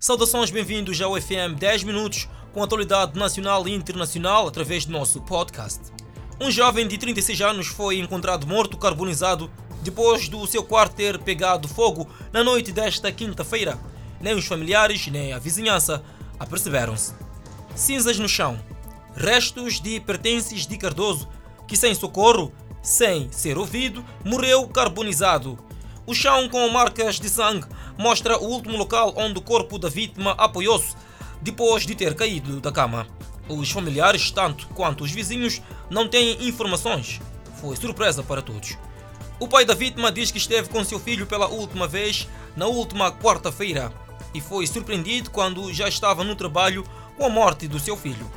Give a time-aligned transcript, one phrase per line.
[0.00, 5.80] Saudações, bem-vindos ao FM 10 Minutos com atualidade nacional e internacional através do nosso podcast.
[6.40, 9.50] Um jovem de 36 anos foi encontrado morto carbonizado
[9.82, 13.76] depois do seu quarto ter pegado fogo na noite desta quinta-feira.
[14.20, 16.00] Nem os familiares nem a vizinhança
[16.38, 17.12] aperceberam-se.
[17.74, 18.56] Cinzas no chão,
[19.16, 21.28] restos de pertences de Cardoso
[21.66, 25.58] que, sem socorro, sem ser ouvido, morreu carbonizado.
[26.06, 27.66] O chão com marcas de sangue
[27.98, 30.94] mostra o último local onde o corpo da vítima apoiou-se
[31.42, 33.06] depois de ter caído da cama.
[33.48, 37.20] Os familiares, tanto quanto os vizinhos, não têm informações.
[37.60, 38.78] Foi surpresa para todos.
[39.40, 43.10] O pai da vítima diz que esteve com seu filho pela última vez na última
[43.12, 43.92] quarta-feira
[44.34, 46.84] e foi surpreendido quando já estava no trabalho
[47.16, 48.30] com a morte do seu filho.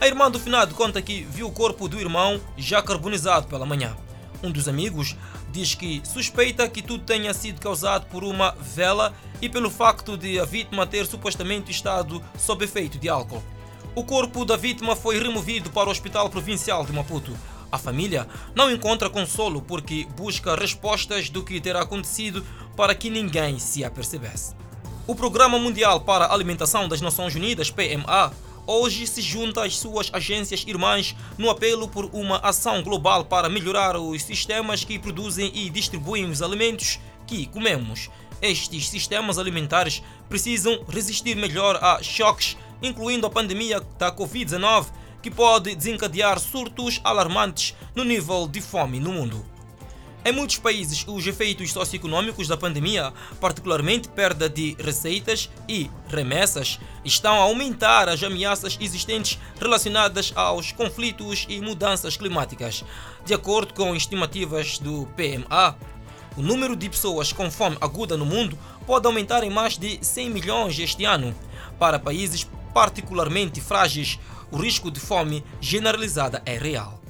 [0.00, 3.96] A irmã do finado conta que viu o corpo do irmão já carbonizado pela manhã.
[4.42, 5.16] Um dos amigos
[5.52, 10.40] diz que suspeita que tudo tenha sido causado por uma vela e pelo facto de
[10.40, 13.42] a vítima ter supostamente estado sob efeito de álcool.
[13.94, 17.36] O corpo da vítima foi removido para o Hospital Provincial de Maputo.
[17.70, 23.58] A família não encontra consolo porque busca respostas do que terá acontecido para que ninguém
[23.58, 24.54] se apercebesse.
[25.06, 28.32] O Programa Mundial para a Alimentação das Nações Unidas, PMA,
[28.66, 33.96] hoje se junta às suas agências irmãs no apelo por uma ação global para melhorar
[33.96, 38.10] os sistemas que produzem e distribuem os alimentos que comemos.
[38.40, 44.86] Estes sistemas alimentares precisam resistir melhor a choques, incluindo a pandemia da Covid-19,
[45.22, 49.51] que pode desencadear surtos alarmantes no nível de fome no mundo.
[50.24, 57.34] Em muitos países, os efeitos socioeconômicos da pandemia, particularmente perda de receitas e remessas, estão
[57.34, 62.84] a aumentar as ameaças existentes relacionadas aos conflitos e mudanças climáticas.
[63.24, 65.76] De acordo com estimativas do PMA,
[66.36, 68.56] o número de pessoas com fome aguda no mundo
[68.86, 71.34] pode aumentar em mais de 100 milhões este ano.
[71.80, 74.20] Para países particularmente frágeis,
[74.52, 77.02] o risco de fome generalizada é real.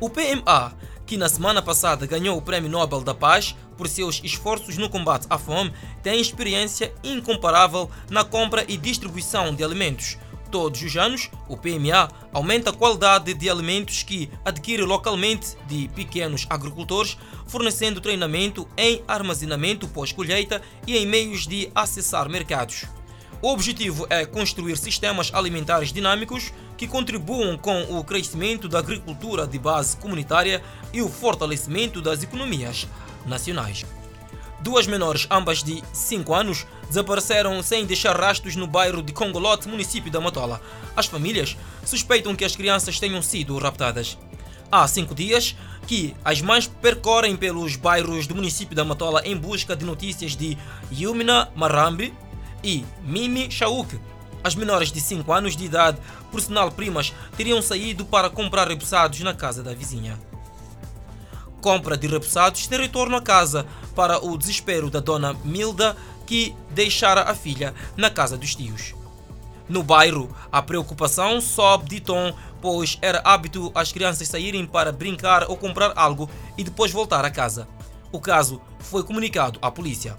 [0.00, 0.72] O PMA
[1.08, 5.26] que na semana passada ganhou o Prêmio Nobel da Paz por seus esforços no combate
[5.30, 10.18] à fome, tem experiência incomparável na compra e distribuição de alimentos.
[10.50, 16.46] Todos os anos, o PMA aumenta a qualidade de alimentos que adquire localmente de pequenos
[16.50, 22.84] agricultores, fornecendo treinamento em armazenamento pós-colheita e em meios de acessar mercados.
[23.40, 29.58] O objetivo é construir sistemas alimentares dinâmicos que contribuam com o crescimento da agricultura de
[29.58, 30.62] base comunitária
[30.92, 32.88] e o fortalecimento das economias
[33.26, 33.84] nacionais.
[34.60, 40.10] Duas menores, ambas de 5 anos, desapareceram sem deixar rastros no bairro de Congolote, município
[40.10, 40.62] da Matola.
[40.96, 44.16] As famílias suspeitam que as crianças tenham sido raptadas.
[44.70, 45.54] Há cinco dias
[45.86, 50.56] que as mães percorrem pelos bairros do município da Matola em busca de notícias de
[50.90, 52.12] Yumina Marambi,
[52.62, 53.98] e Mimi Shauk.
[54.48, 55.98] As menores de 5 anos de idade,
[56.32, 60.18] por sinal primas, teriam saído para comprar repousados na casa da vizinha.
[61.60, 65.94] Compra de repousados sem retorno a casa para o desespero da dona Milda,
[66.26, 68.94] que deixara a filha na casa dos tios.
[69.68, 72.32] No bairro, a preocupação sobe de tom,
[72.62, 76.26] pois era hábito as crianças saírem para brincar ou comprar algo
[76.56, 77.68] e depois voltar a casa.
[78.10, 80.16] O caso foi comunicado à polícia.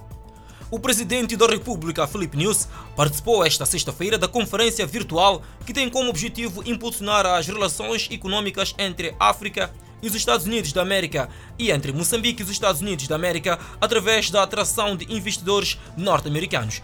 [0.72, 6.12] O presidente da República, Felipe News, participou esta sexta-feira da conferência virtual que tem como
[6.12, 11.92] objetivo impulsionar as relações econômicas entre África e os Estados Unidos da América e entre
[11.92, 16.84] Moçambique e os Estados Unidos da América através da atração de investidores norte-americanos.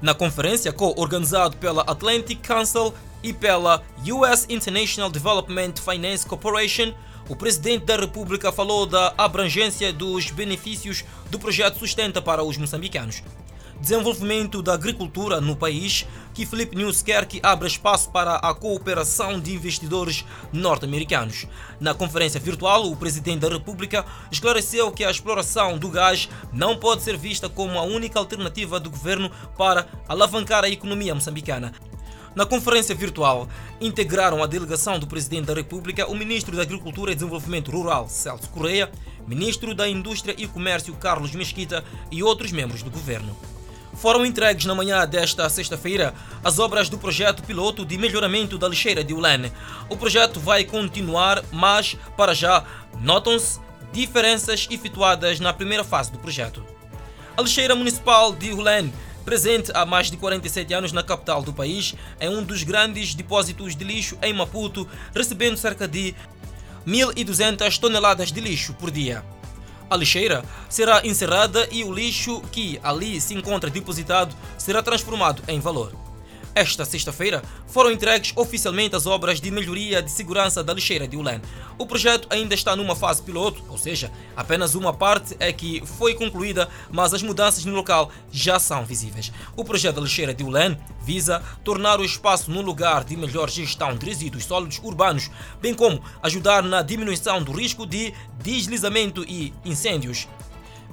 [0.00, 6.94] Na conferência, co-organizado pela Atlantic Council e pela US International Development Finance Corporation,
[7.28, 13.22] o presidente da República falou da abrangência dos benefícios do projeto Sustenta para os moçambicanos.
[13.80, 19.40] Desenvolvimento da agricultura no país, que Felipe News quer que abra espaço para a cooperação
[19.40, 21.46] de investidores norte-americanos.
[21.80, 27.02] Na conferência virtual, o presidente da República esclareceu que a exploração do gás não pode
[27.02, 31.72] ser vista como a única alternativa do governo para alavancar a economia moçambicana.
[32.34, 33.48] Na conferência virtual,
[33.80, 38.48] integraram a delegação do Presidente da República o Ministro da Agricultura e Desenvolvimento Rural, Celso
[38.48, 38.90] Correia,
[39.24, 43.36] Ministro da Indústria e Comércio, Carlos Mesquita e outros membros do governo.
[43.94, 49.04] Foram entregues na manhã desta sexta-feira as obras do projeto piloto de melhoramento da lixeira
[49.04, 49.52] de Ulane.
[49.88, 52.64] O projeto vai continuar, mas, para já,
[53.00, 53.60] notam-se
[53.92, 56.64] diferenças efetuadas na primeira fase do projeto.
[57.36, 58.92] A lixeira municipal de Ulane
[59.24, 63.74] Presente há mais de 47 anos na capital do país, é um dos grandes depósitos
[63.74, 66.14] de lixo em Maputo, recebendo cerca de
[66.86, 69.24] 1.200 toneladas de lixo por dia.
[69.88, 75.58] A lixeira será encerrada e o lixo que ali se encontra depositado será transformado em
[75.58, 76.03] valor.
[76.56, 81.40] Esta sexta-feira foram entregues oficialmente as obras de melhoria de segurança da lixeira de Ulen.
[81.76, 86.14] O projeto ainda está numa fase piloto, ou seja, apenas uma parte é que foi
[86.14, 89.32] concluída, mas as mudanças no local já são visíveis.
[89.56, 93.96] O projeto da lixeira de Ulen visa tornar o espaço num lugar de melhor gestão
[93.96, 100.28] de resíduos sólidos urbanos, bem como ajudar na diminuição do risco de deslizamento e incêndios.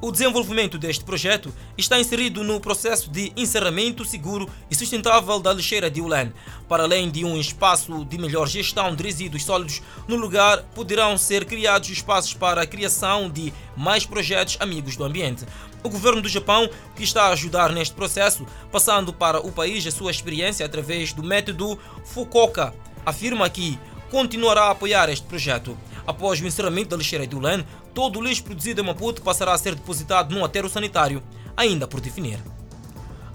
[0.03, 5.91] O desenvolvimento deste projeto está inserido no processo de encerramento seguro e sustentável da lixeira
[5.91, 6.33] de Ulan.
[6.67, 11.45] Para além de um espaço de melhor gestão de resíduos sólidos, no lugar poderão ser
[11.45, 15.45] criados espaços para a criação de mais projetos amigos do ambiente.
[15.83, 19.91] O governo do Japão, que está a ajudar neste processo, passando para o país a
[19.91, 22.73] sua experiência através do método Fukuoka,
[23.05, 23.77] afirma que
[24.09, 25.77] continuará a apoiar este projeto.
[26.05, 27.63] Após o encerramento da lixeira de Ulan,
[27.93, 31.21] todo o lixo produzido em Maputo passará a ser depositado num aterro sanitário,
[31.55, 32.39] ainda por definir.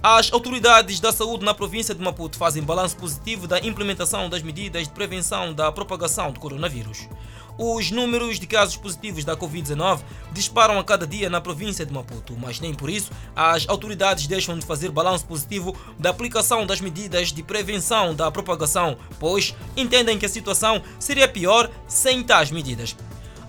[0.03, 4.85] As autoridades da saúde na província de Maputo fazem balanço positivo da implementação das medidas
[4.85, 7.09] de prevenção da propagação do coronavírus.
[7.59, 10.01] Os números de casos positivos da Covid-19
[10.31, 14.59] disparam a cada dia na província de Maputo, mas nem por isso as autoridades deixam
[14.59, 20.27] de fazer balanço positivo da aplicação das medidas de prevenção da propagação, pois entendem que
[20.27, 22.95] a situação seria pior sem tais medidas.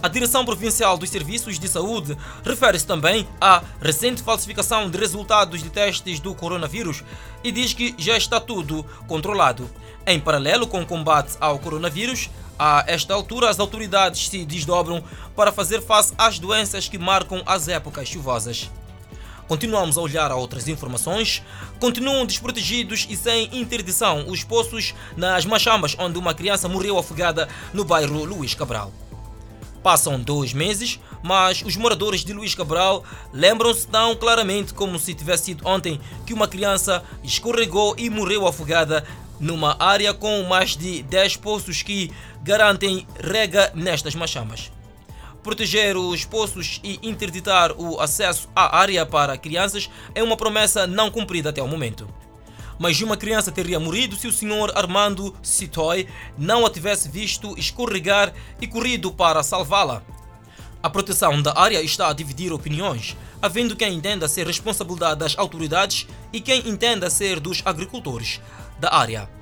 [0.02, 2.16] A Direção Provincial dos Serviços de Saúde
[2.46, 7.04] refere-se também à recente falsificação de resultados de testes do coronavírus
[7.44, 9.68] e diz que já está tudo controlado.
[10.06, 15.04] Em paralelo com o combate ao coronavírus, a esta altura as autoridades se desdobram
[15.36, 18.70] para fazer face às doenças que marcam as épocas chuvosas.
[19.48, 21.42] Continuamos a olhar a outras informações.
[21.80, 27.86] Continuam desprotegidos e sem interdição os poços nas Machambas, onde uma criança morreu afogada no
[27.86, 28.92] bairro Luís Cabral.
[29.82, 35.46] Passam dois meses, mas os moradores de Luís Cabral lembram-se tão claramente como se tivesse
[35.46, 39.06] sido ontem que uma criança escorregou e morreu afogada
[39.40, 42.12] numa área com mais de 10 poços que
[42.48, 44.72] garantem rega nestas machamas.
[45.44, 51.12] Proteger os poços e interditar o acesso à área para crianças é uma promessa não
[51.12, 52.08] cumprida até o momento
[52.80, 56.08] mas uma criança teria morrido se o senhor Armando Citoy
[56.38, 60.04] não a tivesse visto escorregar e corrido para salvá-la.
[60.84, 66.06] A proteção da área está a dividir opiniões, havendo quem entenda ser responsabilidade das autoridades
[66.32, 68.40] e quem entenda ser dos agricultores
[68.80, 69.37] da área.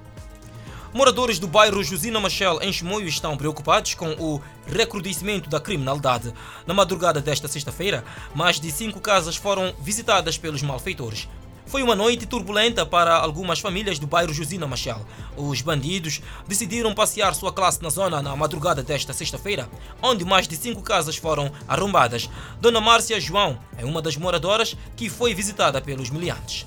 [0.95, 6.33] Moradores do bairro Josina Machel, em Chimoio, estão preocupados com o recrudescimento da criminalidade.
[6.65, 8.01] Na madrugada desta sexta-feira,
[8.33, 11.27] mais de cinco casas foram visitadas pelos malfeitores.
[11.65, 15.05] Foi uma noite turbulenta para algumas famílias do bairro Josina Machel.
[15.35, 19.67] Os bandidos decidiram passear sua classe na zona na madrugada desta sexta-feira,
[20.01, 22.29] onde mais de cinco casas foram arrombadas.
[22.61, 26.65] Dona Márcia João é uma das moradoras que foi visitada pelos miliantes.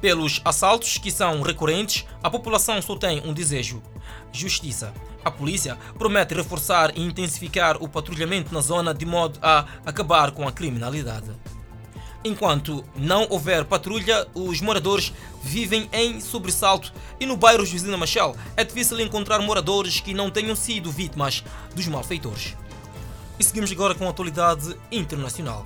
[0.00, 3.82] Pelos assaltos que são recorrentes, a população só tem um desejo:
[4.32, 4.92] justiça.
[5.24, 10.46] A polícia promete reforçar e intensificar o patrulhamento na zona de modo a acabar com
[10.46, 11.30] a criminalidade.
[12.24, 15.12] Enquanto não houver patrulha, os moradores
[15.42, 20.56] vivem em sobressalto e no bairro Josina Machel é difícil encontrar moradores que não tenham
[20.56, 22.56] sido vítimas dos malfeitores.
[23.38, 25.64] E seguimos agora com a atualidade internacional.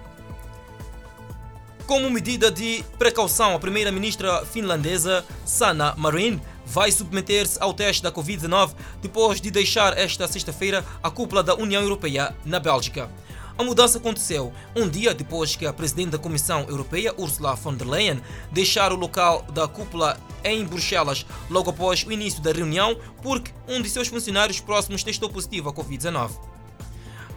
[1.86, 8.72] Como medida de precaução, a primeira-ministra finlandesa Sanna Marin vai submeter-se ao teste da Covid-19
[9.02, 13.10] depois de deixar esta sexta-feira a cúpula da União Europeia na Bélgica.
[13.58, 17.86] A mudança aconteceu um dia depois que a presidente da Comissão Europeia, Ursula von der
[17.86, 23.52] Leyen, deixara o local da cúpula em Bruxelas logo após o início da reunião, porque
[23.68, 26.30] um de seus funcionários próximos testou positivo à Covid-19.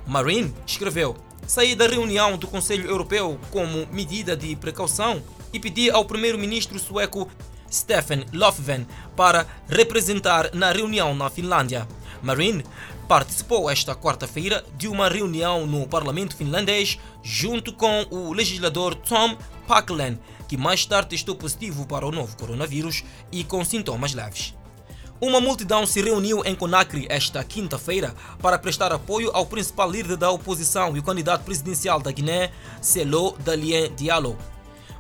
[0.08, 5.22] Marine escreveu: Saí da reunião do Conselho Europeu como medida de precaução
[5.54, 7.30] e pedi ao primeiro-ministro sueco
[7.72, 11.88] Stefan Löfven para representar na reunião na Finlândia.
[12.22, 12.64] Marine
[13.08, 19.38] participou esta quarta-feira de uma reunião no parlamento finlandês junto com o legislador Tom
[19.68, 24.56] Packlin, que mais tarde testou positivo para o novo coronavírus e com sintomas leves.
[25.22, 30.30] Uma multidão se reuniu em Conakry esta quinta-feira para prestar apoio ao principal líder da
[30.30, 34.38] oposição e o candidato presidencial da Guiné, Selo Dalien Diallo.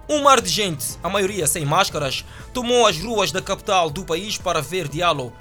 [0.07, 4.37] Um mar de gente, a maioria sem máscaras, tomou as ruas da capital do país
[4.37, 5.33] para ver Diallo,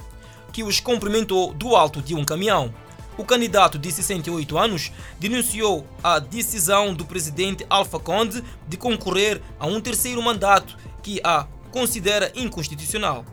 [0.53, 2.75] que os cumprimentou do alto de um caminhão.
[3.17, 4.91] O candidato de 68 anos
[5.21, 11.47] denunciou a decisão do presidente Alpha Conde de concorrer a um terceiro mandato que a
[11.71, 13.25] considera inconstitucional.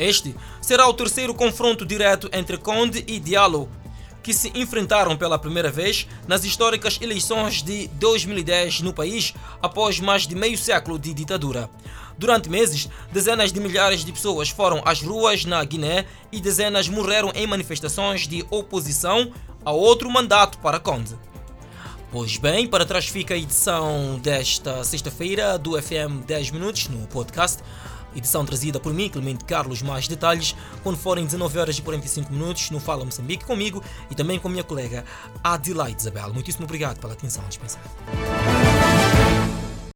[0.00, 3.68] Este será o terceiro confronto direto entre Conde e Diallo,
[4.22, 10.26] que se enfrentaram pela primeira vez nas históricas eleições de 2010 no país, após mais
[10.26, 11.68] de meio século de ditadura.
[12.16, 17.32] Durante meses, dezenas de milhares de pessoas foram às ruas na Guiné e dezenas morreram
[17.34, 19.32] em manifestações de oposição
[19.64, 21.14] a outro mandato para Conde.
[22.12, 27.62] Pois bem, para trás fica a edição desta sexta-feira do FM 10 Minutos no podcast.
[28.14, 29.82] Edição trazida por mim, Clemente Carlos.
[29.82, 34.38] Mais detalhes quando forem 19 horas e 45 minutos no Fala Moçambique comigo e também
[34.38, 35.04] com minha colega
[35.42, 36.32] Adelaide Isabel.
[36.32, 37.88] Muitíssimo obrigado pela atenção dispensada.